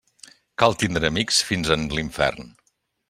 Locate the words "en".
1.77-1.85